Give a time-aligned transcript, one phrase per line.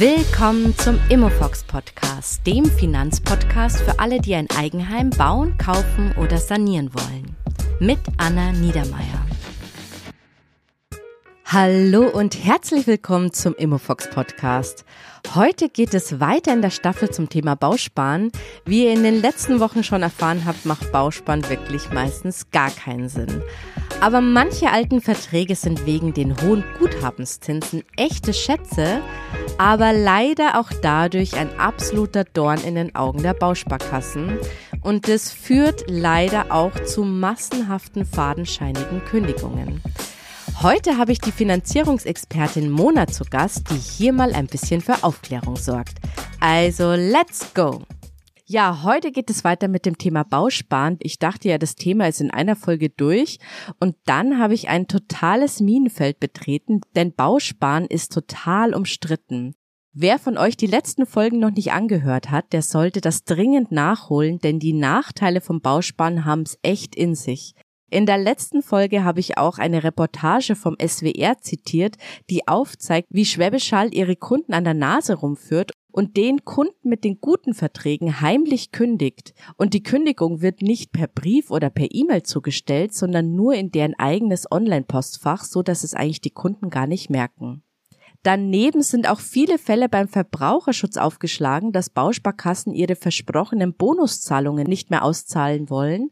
[0.00, 6.90] Willkommen zum Immofox Podcast, dem Finanzpodcast für alle, die ein Eigenheim bauen, kaufen oder sanieren
[6.94, 7.36] wollen.
[7.80, 9.26] Mit Anna Niedermeier.
[11.52, 14.84] Hallo und herzlich willkommen zum Immofox Podcast.
[15.34, 18.30] Heute geht es weiter in der Staffel zum Thema Bausparen.
[18.64, 23.08] Wie ihr in den letzten Wochen schon erfahren habt, macht Bausparen wirklich meistens gar keinen
[23.08, 23.42] Sinn.
[24.00, 29.00] Aber manche alten Verträge sind wegen den hohen Guthabenszinsen echte Schätze,
[29.58, 34.38] aber leider auch dadurch ein absoluter Dorn in den Augen der Bausparkassen.
[34.82, 39.82] Und das führt leider auch zu massenhaften fadenscheinigen Kündigungen.
[40.62, 45.56] Heute habe ich die Finanzierungsexpertin Mona zu Gast, die hier mal ein bisschen für Aufklärung
[45.56, 45.96] sorgt.
[46.38, 47.80] Also, let's go!
[48.44, 50.98] Ja, heute geht es weiter mit dem Thema Bausparen.
[51.00, 53.38] Ich dachte ja, das Thema ist in einer Folge durch
[53.78, 59.54] und dann habe ich ein totales Minenfeld betreten, denn Bausparen ist total umstritten.
[59.94, 64.38] Wer von euch die letzten Folgen noch nicht angehört hat, der sollte das dringend nachholen,
[64.40, 67.54] denn die Nachteile vom Bausparen haben es echt in sich.
[67.90, 71.96] In der letzten Folge habe ich auch eine Reportage vom SWR zitiert,
[72.30, 77.02] die aufzeigt, wie Schwäbisch Hall ihre Kunden an der Nase rumführt und den Kunden mit
[77.02, 79.34] den guten Verträgen heimlich kündigt.
[79.56, 83.94] Und die Kündigung wird nicht per Brief oder per E-Mail zugestellt, sondern nur in deren
[83.98, 87.64] eigenes Online-Postfach, so dass es eigentlich die Kunden gar nicht merken.
[88.22, 95.04] Daneben sind auch viele Fälle beim Verbraucherschutz aufgeschlagen, dass Bausparkassen ihre versprochenen Bonuszahlungen nicht mehr
[95.04, 96.10] auszahlen wollen.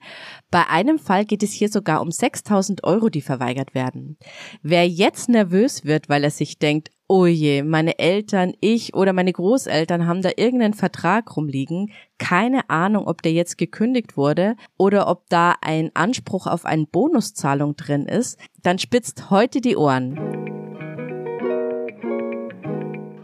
[0.50, 4.16] Bei einem Fall geht es hier sogar um 6000 Euro, die verweigert werden.
[4.62, 9.32] Wer jetzt nervös wird, weil er sich denkt, oh je, meine Eltern, ich oder meine
[9.32, 15.28] Großeltern haben da irgendeinen Vertrag rumliegen, keine Ahnung, ob der jetzt gekündigt wurde oder ob
[15.28, 20.47] da ein Anspruch auf eine Bonuszahlung drin ist, dann spitzt heute die Ohren.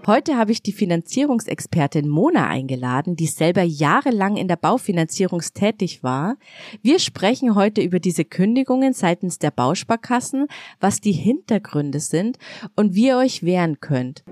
[0.06, 6.36] Heute habe ich die Finanzierungsexpertin Mona eingeladen, die selber jahrelang in der Baufinanzierung tätig war.
[6.82, 10.48] Wir sprechen heute über diese Kündigungen seitens der Bausparkassen,
[10.78, 12.36] was die Hintergründe sind
[12.76, 14.24] und wie ihr euch wehren könnt.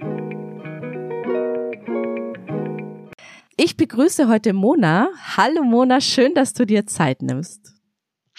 [3.57, 5.09] Ich begrüße heute Mona.
[5.39, 7.73] Hallo Mona, schön, dass du dir Zeit nimmst.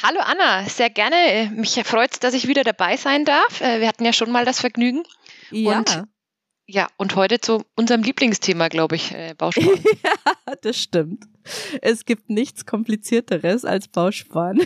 [0.03, 1.51] Hallo Anna, sehr gerne.
[1.55, 3.59] Mich freut dass ich wieder dabei sein darf.
[3.61, 5.03] Äh, wir hatten ja schon mal das Vergnügen.
[5.49, 5.79] Ja.
[5.79, 6.03] Und
[6.65, 9.83] ja, und heute zu unserem Lieblingsthema, glaube ich, äh, Bausparen.
[10.03, 11.25] ja, das stimmt.
[11.81, 14.61] Es gibt nichts komplizierteres als Bausparen.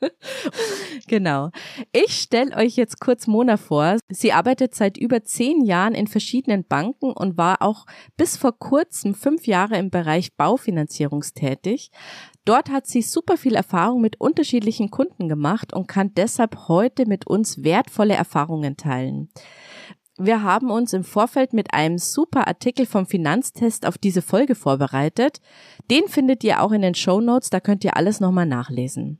[1.08, 1.50] genau.
[1.92, 3.96] Ich stelle euch jetzt kurz Mona vor.
[4.08, 9.14] Sie arbeitet seit über zehn Jahren in verschiedenen Banken und war auch bis vor kurzem
[9.14, 11.90] fünf Jahre im Bereich Baufinanzierungstätig.
[12.44, 17.26] Dort hat sie super viel Erfahrung mit unterschiedlichen Kunden gemacht und kann deshalb heute mit
[17.26, 19.30] uns wertvolle Erfahrungen teilen.
[20.22, 25.40] Wir haben uns im Vorfeld mit einem super Artikel vom Finanztest auf diese Folge vorbereitet.
[25.90, 29.18] Den findet ihr auch in den Show Notes, da könnt ihr alles nochmal nachlesen.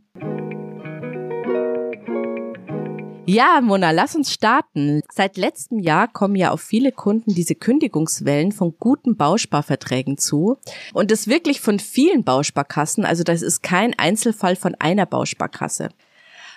[3.24, 5.00] Ja, Mona, lass uns starten.
[5.10, 10.58] Seit letztem Jahr kommen ja auf viele Kunden diese Kündigungswellen von guten Bausparverträgen zu.
[10.92, 13.06] Und das wirklich von vielen Bausparkassen.
[13.06, 15.88] Also das ist kein Einzelfall von einer Bausparkasse.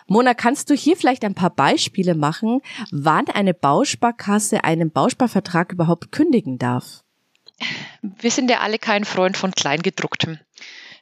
[0.08, 6.12] Mona, kannst du hier vielleicht ein paar Beispiele machen, wann eine Bausparkasse einen Bausparvertrag überhaupt
[6.12, 7.04] kündigen darf?
[8.02, 10.40] Wir sind ja alle kein Freund von Kleingedrucktem.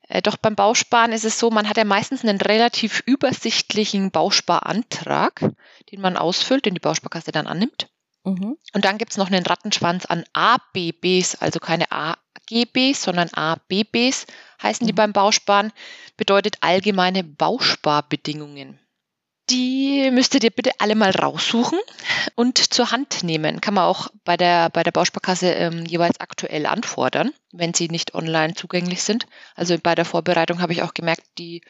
[0.08, 5.52] Äh, doch beim Bausparen ist es so, man hat ja meistens einen relativ übersichtlichen Bausparantrag,
[5.92, 7.88] den man ausfüllt, den die Bausparkasse dann annimmt.
[8.24, 8.58] Mhm.
[8.74, 14.28] Und dann gibt es noch einen Rattenschwanz an ABBs, also keine AGBs, sondern ABBs
[14.62, 14.98] heißen die mhm.
[14.98, 15.72] beim Bausparen,
[16.18, 18.80] bedeutet allgemeine Bausparbedingungen.
[19.52, 21.78] Die müsstet ihr bitte alle mal raussuchen
[22.36, 23.60] und zur Hand nehmen.
[23.60, 28.16] Kann man auch bei der, bei der Bausparkasse ähm, jeweils aktuell anfordern, wenn sie nicht
[28.16, 29.28] online zugänglich sind.
[29.56, 31.62] Also bei der Vorbereitung habe ich auch gemerkt, die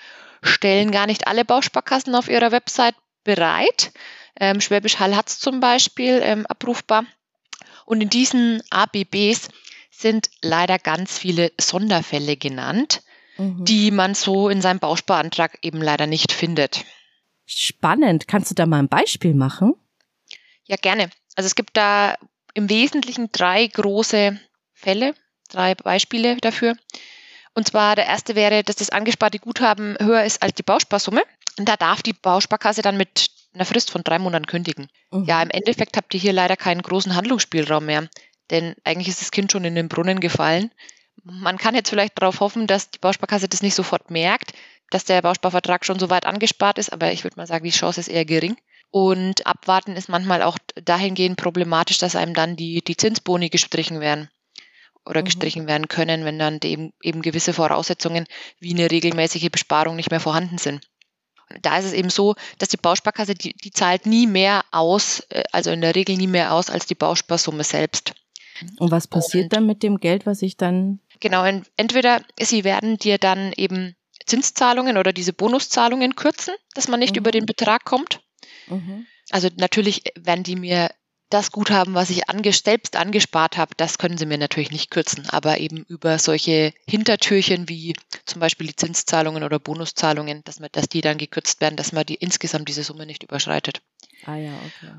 [0.44, 3.92] stellen gar nicht alle Bausparkassen auf ihrer Website bereit.
[4.40, 7.06] Ähm, Schwäbisch Hall hat es zum Beispiel ähm, abrufbar.
[7.86, 9.50] Und in diesen ABBs
[9.89, 13.01] sind leider ganz viele Sonderfälle genannt,
[13.38, 13.66] mhm.
[13.66, 16.86] die man so in seinem Bausparantrag eben leider nicht findet.
[17.53, 18.27] Spannend.
[18.27, 19.74] Kannst du da mal ein Beispiel machen?
[20.65, 21.09] Ja, gerne.
[21.36, 22.15] Also es gibt da
[22.53, 24.39] im Wesentlichen drei große
[24.74, 25.15] Fälle,
[25.50, 26.75] drei Beispiele dafür.
[27.53, 31.24] Und zwar der erste wäre, dass das angesparte Guthaben höher ist als die Bausparsumme.
[31.59, 34.88] Und da darf die Bausparkasse dann mit einer Frist von drei Monaten kündigen.
[35.12, 35.25] Mhm.
[35.25, 38.07] Ja, im Endeffekt habt ihr hier leider keinen großen Handlungsspielraum mehr.
[38.50, 40.71] Denn eigentlich ist das Kind schon in den Brunnen gefallen.
[41.24, 44.54] Man kann jetzt vielleicht darauf hoffen, dass die Bausparkasse das nicht sofort merkt,
[44.92, 48.00] dass der Bausparvertrag schon so weit angespart ist, aber ich würde mal sagen, die Chance
[48.00, 48.58] ist eher gering.
[48.92, 54.30] Und abwarten ist manchmal auch dahingehend problematisch, dass einem dann die, die Zinsboni gestrichen werden
[55.06, 55.26] oder mhm.
[55.26, 58.26] gestrichen werden können, wenn dann eben, eben gewisse Voraussetzungen
[58.60, 60.82] wie eine regelmäßige Besparung nicht mehr vorhanden sind.
[61.62, 65.44] Da ist es eben so, dass die Bausparkasse, die, die zahlt nie mehr aus, äh,
[65.52, 68.14] also in der Regel nie mehr aus als die Bausparsumme selbst.
[68.78, 71.00] Und was passiert Und, dann mit dem Geld, was ich dann?
[71.20, 71.44] Genau,
[71.78, 77.19] entweder sie werden dir dann eben Zinszahlungen oder diese Bonuszahlungen kürzen, dass man nicht mhm.
[77.19, 78.21] über den Betrag kommt.
[78.68, 79.06] Mhm.
[79.31, 80.89] Also natürlich werden die mir
[81.31, 85.29] das Guthaben, was ich ange selbst angespart habe, das können sie mir natürlich nicht kürzen,
[85.29, 87.95] aber eben über solche Hintertürchen wie
[88.25, 92.06] zum Beispiel die Zinszahlungen oder Bonuszahlungen, dass, man, dass die dann gekürzt werden, dass man
[92.06, 93.81] die insgesamt diese Summe nicht überschreitet.
[94.25, 94.91] Ah ja, okay.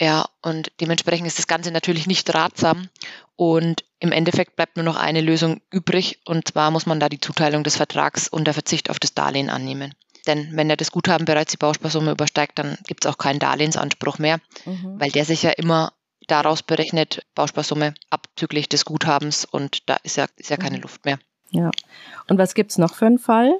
[0.00, 2.88] Ja, und dementsprechend ist das Ganze natürlich nicht ratsam.
[3.36, 6.20] Und im Endeffekt bleibt nur noch eine Lösung übrig.
[6.24, 9.94] Und zwar muss man da die Zuteilung des Vertrags unter Verzicht auf das Darlehen annehmen.
[10.26, 14.18] Denn wenn er das Guthaben bereits die Bausparsumme übersteigt, dann gibt es auch keinen Darlehensanspruch
[14.18, 14.98] mehr, mhm.
[14.98, 15.92] weil der sich ja immer
[16.26, 20.82] daraus berechnet, Bausparsumme abzüglich des Guthabens und da ist ja, ist ja keine mhm.
[20.82, 21.18] Luft mehr.
[21.50, 21.70] Ja.
[22.28, 23.52] Und was gibt es noch für einen Fall?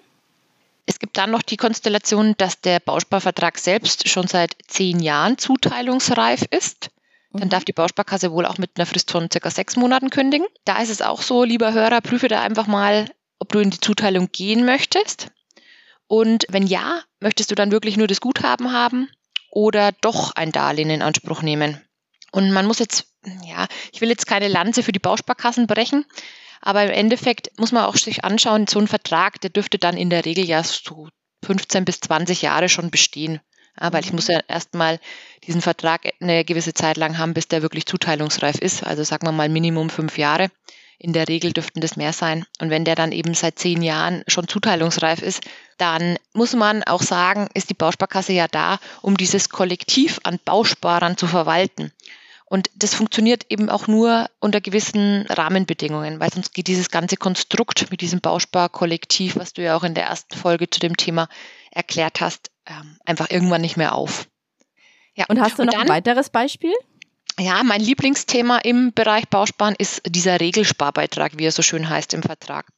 [0.87, 6.43] Es gibt dann noch die Konstellation, dass der Bausparvertrag selbst schon seit zehn Jahren zuteilungsreif
[6.51, 6.91] ist.
[7.33, 7.51] Dann mhm.
[7.51, 10.47] darf die Bausparkasse wohl auch mit einer Frist von circa sechs Monaten kündigen.
[10.65, 13.81] Da ist es auch so, lieber Hörer, prüfe da einfach mal, ob du in die
[13.81, 15.29] Zuteilung gehen möchtest.
[16.07, 19.09] Und wenn ja, möchtest du dann wirklich nur das Guthaben haben
[19.51, 21.81] oder doch ein Darlehen in Anspruch nehmen?
[22.31, 23.07] Und man muss jetzt,
[23.45, 26.05] ja, ich will jetzt keine Lanze für die Bausparkassen brechen,
[26.66, 30.08] aber im Endeffekt muss man auch sich anschauen, so ein Vertrag, der dürfte dann in
[30.08, 31.08] der Regel ja so
[31.44, 33.40] 15 bis 20 Jahre schon bestehen.
[33.78, 34.99] Ja, weil ich muss ja erstmal
[35.46, 38.82] diesen Vertrag eine gewisse Zeit lang haben, bis der wirklich zuteilungsreif ist.
[38.82, 40.49] Also sagen wir mal Minimum fünf Jahre.
[40.99, 42.46] In der Regel dürften das mehr sein.
[42.61, 45.43] Und wenn der dann eben seit zehn Jahren schon zuteilungsreif ist,
[45.76, 51.19] dann muss man auch sagen, ist die Bausparkasse ja da, um dieses Kollektiv an Bausparern
[51.19, 51.93] zu verwalten.
[52.55, 57.91] Und das funktioniert eben auch nur unter gewissen Rahmenbedingungen, weil sonst geht dieses ganze Konstrukt
[57.91, 61.29] mit diesem Bausparkollektiv, was du ja auch in der ersten Folge zu dem Thema
[61.73, 64.29] erklärt hast, ähm, einfach irgendwann nicht mehr auf.
[65.17, 66.73] Ja, und hast du noch dann, ein weiteres Beispiel?
[67.41, 72.23] Ja, mein Lieblingsthema im Bereich Bausparen ist dieser Regelsparbeitrag, wie er so schön heißt im
[72.23, 72.69] Vertrag.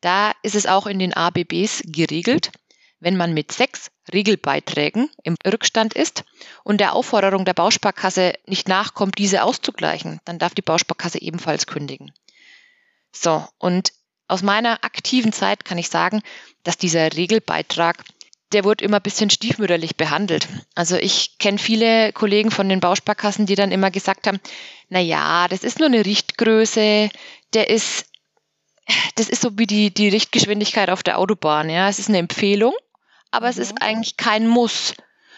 [0.00, 2.52] Da ist es auch in den ABBs geregelt,
[3.00, 6.24] wenn man mit sechs Regelbeiträgen im Rückstand ist
[6.64, 12.12] und der Aufforderung der Bausparkasse nicht nachkommt, diese auszugleichen, dann darf die Bausparkasse ebenfalls kündigen.
[13.12, 13.92] So, und
[14.26, 16.22] aus meiner aktiven Zeit kann ich sagen,
[16.62, 18.04] dass dieser Regelbeitrag,
[18.52, 20.48] der wird immer ein bisschen stiefmütterlich behandelt.
[20.74, 24.40] Also ich kenne viele Kollegen von den Bausparkassen, die dann immer gesagt haben,
[24.88, 27.10] na ja, das ist nur eine Richtgröße,
[27.54, 28.06] der ist,
[29.16, 31.88] das ist so wie die, die Richtgeschwindigkeit auf der Autobahn, ja.
[31.88, 32.74] Es ist eine Empfehlung
[33.30, 33.50] aber mhm.
[33.50, 33.78] es ist mhm.
[33.80, 34.94] eigentlich kein Muss.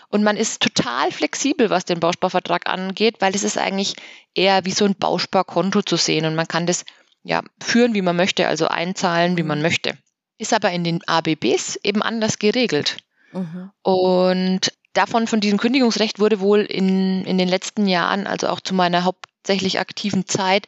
[0.09, 3.95] Und man ist total flexibel, was den Bausparvertrag angeht, weil es ist eigentlich
[4.35, 6.85] eher wie so ein Bausparkonto zu sehen und man kann das
[7.23, 9.63] ja führen, wie man möchte, also einzahlen, wie man mhm.
[9.63, 9.97] möchte.
[10.39, 12.97] Ist aber in den ABBs eben anders geregelt.
[13.33, 13.71] Mhm.
[13.83, 18.75] Und davon, von diesem Kündigungsrecht wurde wohl in, in den letzten Jahren, also auch zu
[18.75, 20.67] meiner hauptsächlich aktiven Zeit,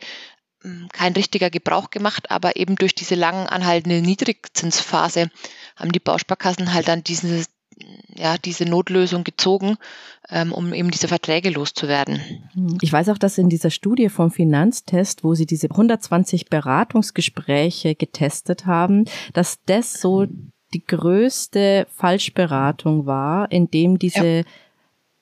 [0.63, 5.31] hm, kein richtiger Gebrauch gemacht, aber eben durch diese lang anhaltende Niedrigzinsphase
[5.77, 7.45] haben die Bausparkassen halt dann diese,
[8.15, 9.77] ja, diese Notlösung gezogen,
[10.29, 12.21] ähm, um eben diese Verträge loszuwerden.
[12.81, 18.67] Ich weiß auch, dass in dieser Studie vom Finanztest, wo sie diese 120 Beratungsgespräche getestet
[18.67, 20.27] haben, dass das so
[20.75, 24.45] die größte Falschberatung war, in dem diese ja.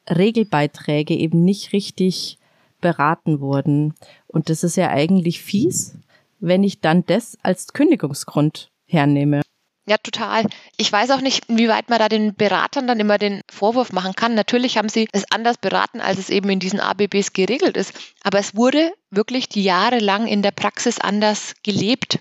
[0.08, 2.38] Regelbeiträge eben nicht richtig
[2.80, 3.94] beraten wurden.
[4.26, 5.98] Und das ist ja eigentlich fies,
[6.38, 9.42] wenn ich dann das als Kündigungsgrund hernehme.
[9.90, 10.46] Ja, total.
[10.76, 14.36] Ich weiß auch nicht, inwieweit man da den Beratern dann immer den Vorwurf machen kann.
[14.36, 17.92] Natürlich haben sie es anders beraten, als es eben in diesen ABBs geregelt ist.
[18.22, 22.20] Aber es wurde wirklich die Jahre lang in der Praxis anders gelebt.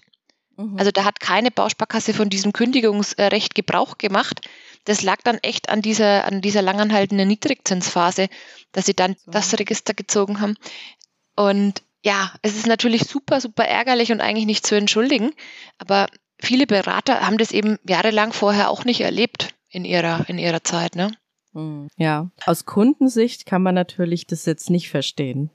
[0.58, 0.80] Mhm.
[0.80, 4.42] Also da hat keine Bausparkasse von diesem Kündigungsrecht Gebrauch gemacht.
[4.86, 8.30] Das lag dann echt an dieser, an dieser langanhaltenden Niedrigzinsphase,
[8.72, 9.30] dass sie dann so.
[9.30, 10.56] das Register gezogen haben.
[11.36, 15.36] Und ja, es ist natürlich super, super ärgerlich und eigentlich nicht zu entschuldigen.
[15.78, 16.08] Aber
[16.40, 20.96] viele Berater haben das eben jahrelang vorher auch nicht erlebt in ihrer, in ihrer Zeit,
[20.96, 21.12] ne?
[21.54, 25.52] Hm, ja, aus Kundensicht kann man natürlich das jetzt nicht verstehen.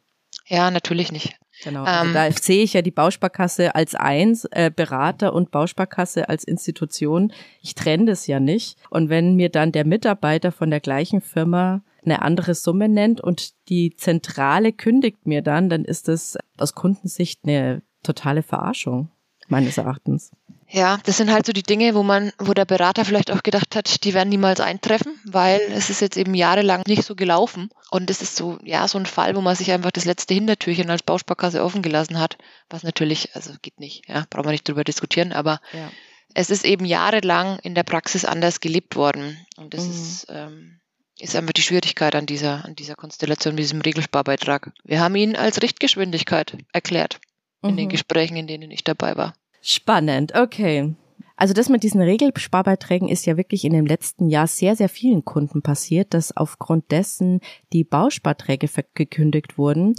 [0.47, 1.37] Ja, natürlich nicht.
[1.62, 1.85] Genau.
[1.85, 6.45] Also ähm, da sehe ich ja die Bausparkasse als eins, äh, Berater und Bausparkasse als
[6.45, 7.33] Institution.
[7.61, 8.76] Ich trenne das ja nicht.
[8.91, 13.53] Und wenn mir dann der Mitarbeiter von der gleichen Firma eine andere Summe nennt und
[13.69, 19.11] die Zentrale kündigt mir dann, dann ist das aus Kundensicht eine totale Verarschung,
[19.49, 20.33] meines Erachtens.
[20.68, 23.76] Ja, das sind halt so die Dinge, wo man, wo der Berater vielleicht auch gedacht
[23.76, 27.71] hat, die werden niemals eintreffen, weil es ist jetzt eben jahrelang nicht so gelaufen.
[27.90, 30.90] Und es ist so, ja, so ein Fall, wo man sich einfach das letzte Hintertürchen
[30.90, 34.85] als Bausparkasse offen gelassen hat, was natürlich, also geht nicht, ja, brauchen wir nicht drüber
[34.85, 35.90] diskutieren, aber ja.
[36.35, 39.38] es ist eben jahrelang in der Praxis anders gelebt worden.
[39.56, 39.90] Und das mhm.
[39.90, 40.80] ist, ähm,
[41.18, 44.73] ist einfach die Schwierigkeit an dieser, an dieser Konstellation, diesem Regelsparbeitrag.
[44.83, 47.21] Wir haben ihn als Richtgeschwindigkeit erklärt
[47.62, 47.76] in mhm.
[47.76, 49.35] den Gesprächen, in denen ich dabei war.
[49.66, 50.94] Spannend, okay.
[51.37, 55.25] Also das mit diesen Regelsparbeiträgen ist ja wirklich in dem letzten Jahr sehr, sehr vielen
[55.25, 57.40] Kunden passiert, dass aufgrund dessen
[57.73, 59.94] die Bausparträge gekündigt wurden.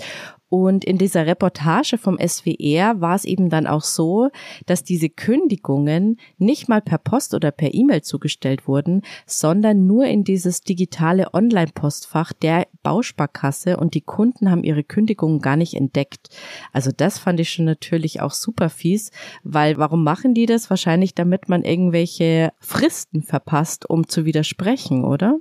[0.63, 4.29] Und in dieser Reportage vom SWR war es eben dann auch so,
[4.65, 10.23] dass diese Kündigungen nicht mal per Post oder per E-Mail zugestellt wurden, sondern nur in
[10.23, 16.29] dieses digitale Online-Postfach der Bausparkasse und die Kunden haben ihre Kündigungen gar nicht entdeckt.
[16.71, 19.11] Also das fand ich schon natürlich auch super fies,
[19.43, 20.69] weil warum machen die das?
[20.69, 25.39] Wahrscheinlich damit man irgendwelche Fristen verpasst, um zu widersprechen, oder?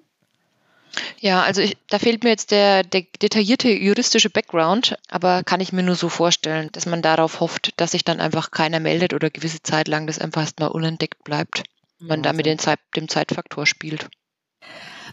[1.20, 5.72] Ja, also ich, da fehlt mir jetzt der, der detaillierte juristische Background, aber kann ich
[5.72, 9.30] mir nur so vorstellen, dass man darauf hofft, dass sich dann einfach keiner meldet oder
[9.30, 11.64] gewisse Zeit lang das einfach erstmal unentdeckt bleibt
[12.00, 14.08] und man ja, damit den Zeit, dem Zeitfaktor spielt.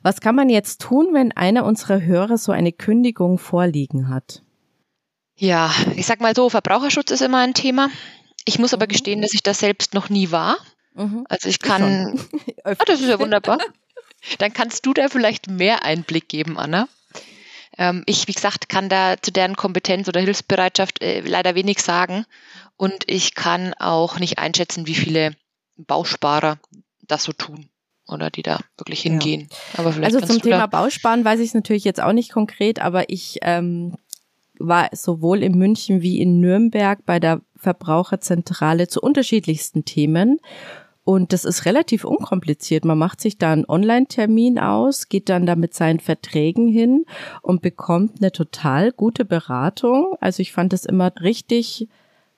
[0.04, 4.42] Was kann man jetzt tun, wenn einer unserer Hörer so eine Kündigung vorliegen hat?
[5.36, 7.90] Ja, ich sag mal so, Verbraucherschutz ist immer ein Thema.
[8.46, 8.90] Ich muss aber mhm.
[8.90, 10.58] gestehen, dass ich das selbst noch nie war.
[10.94, 11.26] Mhm.
[11.30, 12.20] Also ich kann.
[12.64, 13.60] ah, das ist ja wunderbar.
[14.38, 16.88] Dann kannst du da vielleicht mehr Einblick geben, Anna.
[17.78, 22.26] Ähm, ich, wie gesagt, kann da zu deren Kompetenz oder Hilfsbereitschaft äh, leider wenig sagen.
[22.78, 25.36] Und ich kann auch nicht einschätzen, wie viele
[25.78, 26.60] Bausparer
[27.08, 27.70] das so tun
[28.08, 29.48] oder die da wirklich hingehen.
[29.78, 29.86] Ja.
[29.86, 33.96] also zum Thema Bausparen weiß ich es natürlich jetzt auch nicht konkret, aber ich ähm,
[34.60, 40.40] war sowohl in München wie in Nürnberg bei der Verbraucherzentrale zu unterschiedlichsten Themen
[41.04, 42.86] und das ist relativ unkompliziert.
[42.86, 47.06] Man macht sich da einen Online-Termin aus, geht dann da mit seinen Verträgen hin
[47.42, 50.16] und bekommt eine total gute Beratung.
[50.20, 51.88] Also ich fand das immer richtig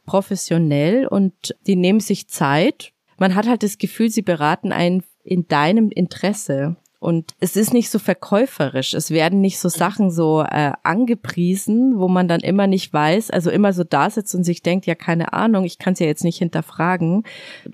[0.06, 2.94] professionell und die nehmen sich Zeit.
[3.18, 6.78] Man hat halt das Gefühl, sie beraten einen in deinem Interesse.
[7.04, 8.94] Und es ist nicht so verkäuferisch.
[8.94, 13.50] Es werden nicht so Sachen so äh, angepriesen, wo man dann immer nicht weiß, also
[13.50, 16.24] immer so da sitzt und sich denkt, ja, keine Ahnung, ich kann es ja jetzt
[16.24, 17.26] nicht hinterfragen.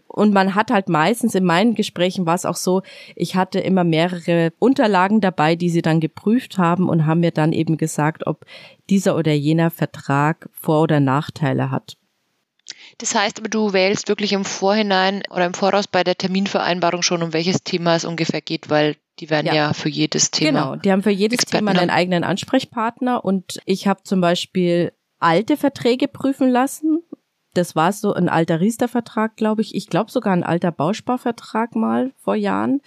[0.07, 2.81] Und man hat halt meistens in meinen Gesprächen war es auch so,
[3.15, 7.53] ich hatte immer mehrere Unterlagen dabei, die sie dann geprüft haben und haben mir dann
[7.53, 8.47] eben gesagt, ob
[8.89, 11.97] dieser oder jener Vertrag Vor- oder Nachteile hat.
[12.97, 17.21] Das heißt aber, du wählst wirklich im Vorhinein oder im Voraus bei der Terminvereinbarung schon,
[17.21, 19.53] um welches Thema es ungefähr geht, weil die werden ja.
[19.53, 20.61] ja, für jedes Thema.
[20.61, 24.93] Genau, die haben für jedes Experten Thema einen eigenen Ansprechpartner und ich habe zum Beispiel
[25.19, 27.03] alte Verträge prüfen lassen.
[27.53, 29.75] Das war so ein alter Riester-Vertrag, glaube ich.
[29.75, 32.81] Ich glaube sogar ein alter Bausparvertrag mal vor Jahren.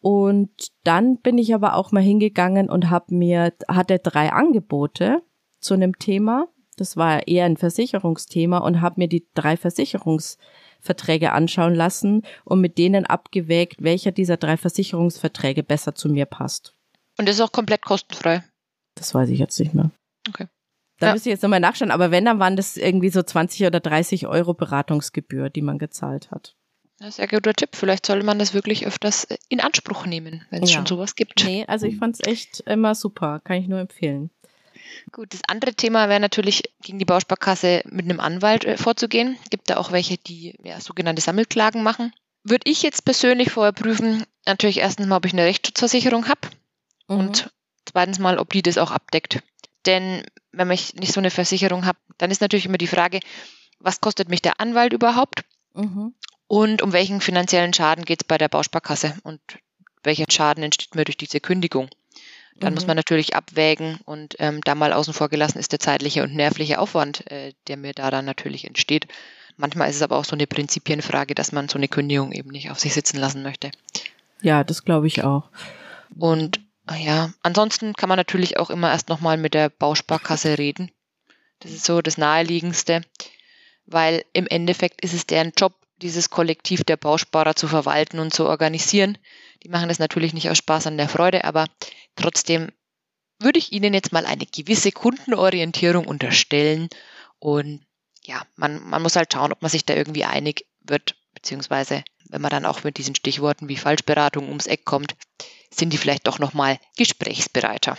[0.00, 5.22] Und dann bin ich aber auch mal hingegangen und habe mir, hatte drei Angebote
[5.58, 6.46] zu einem Thema.
[6.76, 10.38] Das war eher ein Versicherungsthema und habe mir die drei Versicherungs
[10.86, 16.74] Verträge anschauen lassen und mit denen abgewägt, welcher dieser drei Versicherungsverträge besser zu mir passt.
[17.18, 18.42] Und das ist auch komplett kostenfrei.
[18.94, 19.90] Das weiß ich jetzt nicht mehr.
[20.28, 20.46] Okay.
[20.98, 21.12] Da ja.
[21.12, 24.26] müsste ich jetzt nochmal nachschauen, aber wenn, dann waren das irgendwie so 20 oder 30
[24.26, 26.56] Euro Beratungsgebühr, die man gezahlt hat.
[26.98, 27.70] Das ist ein guter Tipp.
[27.74, 30.76] Vielleicht sollte man das wirklich öfters in Anspruch nehmen, wenn es ja.
[30.76, 31.44] schon sowas gibt.
[31.44, 33.40] Nee, also ich fand es echt immer super.
[33.44, 34.30] Kann ich nur empfehlen.
[35.12, 39.38] Gut, das andere Thema wäre natürlich, gegen die Bausparkasse mit einem Anwalt äh, vorzugehen.
[39.50, 42.12] Gibt da auch welche, die ja, sogenannte Sammelklagen machen.
[42.44, 46.48] Würde ich jetzt persönlich vorher prüfen, natürlich erstens mal, ob ich eine Rechtsschutzversicherung habe
[47.08, 47.18] mhm.
[47.18, 47.50] und
[47.84, 49.42] zweitens mal, ob die das auch abdeckt.
[49.86, 53.20] Denn wenn ich nicht so eine Versicherung habe, dann ist natürlich immer die Frage,
[53.78, 55.44] was kostet mich der Anwalt überhaupt?
[55.74, 56.14] Mhm.
[56.48, 59.40] Und um welchen finanziellen Schaden geht es bei der Bausparkasse und
[60.02, 61.90] welcher Schaden entsteht mir durch diese Kündigung?
[62.60, 62.74] Dann mhm.
[62.76, 66.34] muss man natürlich abwägen und ähm, da mal außen vor gelassen ist der zeitliche und
[66.34, 69.06] nervliche Aufwand, äh, der mir da dann natürlich entsteht.
[69.56, 72.70] Manchmal ist es aber auch so eine Prinzipienfrage, dass man so eine Kündigung eben nicht
[72.70, 73.70] auf sich sitzen lassen möchte.
[74.42, 75.50] Ja, das glaube ich auch.
[76.18, 80.90] Und ah ja, ansonsten kann man natürlich auch immer erst nochmal mit der Bausparkasse reden.
[81.60, 83.02] Das ist so das Naheliegendste,
[83.86, 88.46] weil im Endeffekt ist es deren Job, dieses Kollektiv der Bausparer zu verwalten und zu
[88.46, 89.16] organisieren.
[89.62, 91.66] Die machen das natürlich nicht aus Spaß an der Freude, aber
[92.16, 92.72] trotzdem
[93.38, 96.88] würde ich Ihnen jetzt mal eine gewisse Kundenorientierung unterstellen.
[97.38, 97.86] Und
[98.24, 102.40] ja, man, man muss halt schauen, ob man sich da irgendwie einig wird, beziehungsweise wenn
[102.40, 105.14] man dann auch mit diesen Stichworten wie Falschberatung ums Eck kommt,
[105.70, 107.98] sind die vielleicht doch nochmal gesprächsbereiter.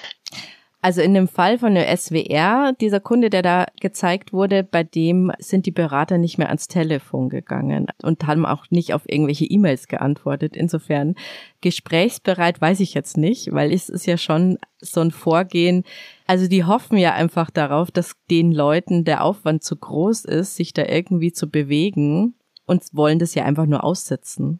[0.79, 5.31] Also in dem Fall von der SWR, dieser Kunde, der da gezeigt wurde, bei dem
[5.39, 9.87] sind die Berater nicht mehr ans Telefon gegangen und haben auch nicht auf irgendwelche E-Mails
[9.87, 10.55] geantwortet.
[10.55, 11.15] Insofern
[11.61, 15.83] gesprächsbereit weiß ich jetzt nicht, weil es ist ja schon so ein Vorgehen.
[16.27, 20.73] Also die hoffen ja einfach darauf, dass den Leuten der Aufwand zu groß ist, sich
[20.73, 22.35] da irgendwie zu bewegen
[22.67, 24.59] und wollen das ja einfach nur aussitzen.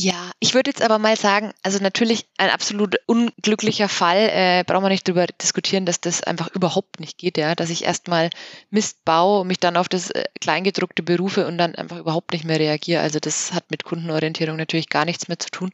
[0.00, 4.84] Ja, ich würde jetzt aber mal sagen, also natürlich ein absolut unglücklicher Fall, äh, brauchen
[4.84, 8.30] wir nicht darüber diskutieren, dass das einfach überhaupt nicht geht, ja, dass ich erstmal
[8.70, 12.60] Mist baue, mich dann auf das äh, Kleingedruckte berufe und dann einfach überhaupt nicht mehr
[12.60, 13.02] reagiere.
[13.02, 15.72] Also das hat mit Kundenorientierung natürlich gar nichts mehr zu tun.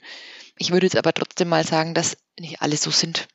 [0.57, 3.29] Ich würde jetzt aber trotzdem mal sagen, dass nicht alle so sind.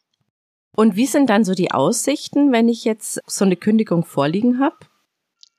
[0.76, 4.78] Und wie sind dann so die Aussichten, wenn ich jetzt so eine Kündigung vorliegen habe?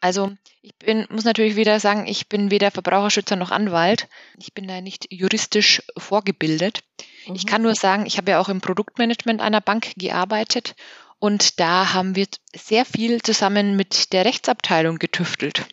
[0.00, 4.08] Also ich bin, muss natürlich wieder sagen, ich bin weder Verbraucherschützer noch Anwalt.
[4.38, 6.82] Ich bin da nicht juristisch vorgebildet.
[7.26, 7.34] Mhm.
[7.34, 10.74] Ich kann nur sagen, ich habe ja auch im Produktmanagement einer Bank gearbeitet
[11.18, 15.66] und da haben wir sehr viel zusammen mit der Rechtsabteilung getüftelt.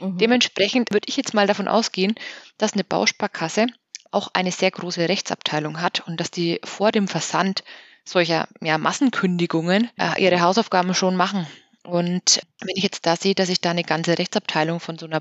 [0.00, 0.18] Mhm.
[0.18, 2.14] Dementsprechend würde ich jetzt mal davon ausgehen,
[2.56, 3.66] dass eine Bausparkasse
[4.10, 7.62] auch eine sehr große Rechtsabteilung hat und dass die vor dem Versand
[8.04, 11.46] solcher ja, Massenkündigungen äh, ihre Hausaufgaben schon machen.
[11.84, 15.20] Und wenn ich jetzt da sehe, dass ich da eine ganze Rechtsabteilung von so einer,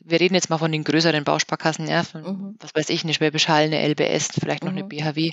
[0.00, 2.56] wir reden jetzt mal von den größeren Bausparkassen, ja, von, mhm.
[2.60, 4.78] was weiß ich, eine Schwäbisch Hall, eine LBS, vielleicht noch mhm.
[4.78, 5.32] eine BHW,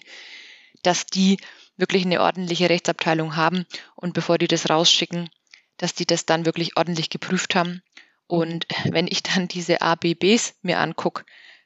[0.83, 1.37] dass die
[1.77, 5.29] wirklich eine ordentliche Rechtsabteilung haben und bevor die das rausschicken,
[5.77, 7.81] dass die das dann wirklich ordentlich geprüft haben.
[8.27, 8.93] Und mhm.
[8.93, 11.25] wenn ich dann diese ABBs mir angucke,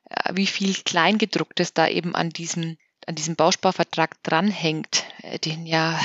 [0.09, 5.99] äh, wie viel Kleingedrucktes da eben an diesem, an diesem Bausparvertrag dranhängt, äh, den ja,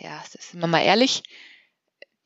[0.00, 1.22] ja, sind wir mal ehrlich,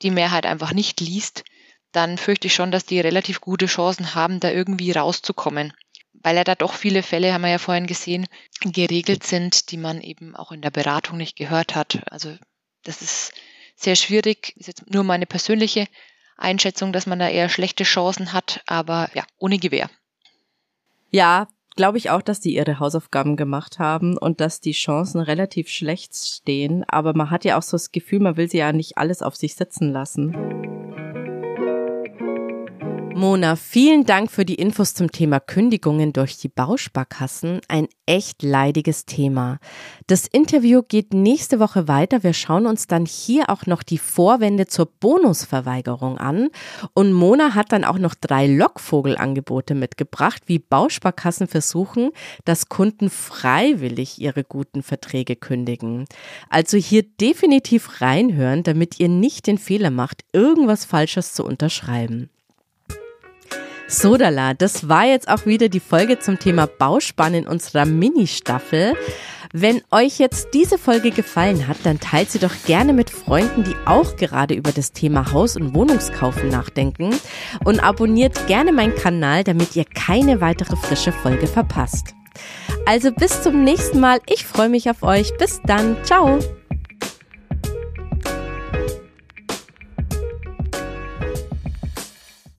[0.02, 1.44] die Mehrheit einfach nicht liest,
[1.92, 5.72] dann fürchte ich schon, dass die relativ gute Chancen haben, da irgendwie rauszukommen.
[6.12, 8.26] Weil ja da doch viele Fälle, haben wir ja vorhin gesehen,
[8.60, 12.00] geregelt sind, die man eben auch in der Beratung nicht gehört hat.
[12.10, 12.36] Also
[12.84, 13.32] das ist
[13.74, 15.86] sehr schwierig, ist jetzt nur meine persönliche
[16.36, 19.90] Einschätzung, dass man da eher schlechte Chancen hat, aber ja, ohne Gewehr.
[21.10, 21.48] Ja,
[21.80, 26.14] glaube ich auch, dass die ihre Hausaufgaben gemacht haben und dass die Chancen relativ schlecht
[26.14, 26.84] stehen.
[26.86, 29.34] Aber man hat ja auch so das Gefühl, man will sie ja nicht alles auf
[29.34, 30.69] sich sitzen lassen.
[33.20, 37.60] Mona, vielen Dank für die Infos zum Thema Kündigungen durch die Bausparkassen.
[37.68, 39.58] Ein echt leidiges Thema.
[40.06, 42.22] Das Interview geht nächste Woche weiter.
[42.22, 46.48] Wir schauen uns dann hier auch noch die Vorwände zur Bonusverweigerung an.
[46.94, 52.12] Und Mona hat dann auch noch drei Lockvogelangebote mitgebracht, wie Bausparkassen versuchen,
[52.46, 56.06] dass Kunden freiwillig ihre guten Verträge kündigen.
[56.48, 62.30] Also hier definitiv reinhören, damit ihr nicht den Fehler macht, irgendwas Falsches zu unterschreiben.
[63.90, 68.94] Sodala, das war jetzt auch wieder die Folge zum Thema Bauspann in unserer Mini-Staffel.
[69.52, 73.74] Wenn euch jetzt diese Folge gefallen hat, dann teilt sie doch gerne mit Freunden, die
[73.86, 77.18] auch gerade über das Thema Haus- und Wohnungskaufen nachdenken
[77.64, 82.14] und abonniert gerne meinen Kanal, damit ihr keine weitere frische Folge verpasst.
[82.86, 84.20] Also bis zum nächsten Mal.
[84.26, 85.36] Ich freue mich auf euch.
[85.36, 85.96] Bis dann.
[86.04, 86.38] Ciao.